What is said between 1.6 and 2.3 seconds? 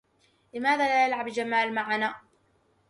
معنا؟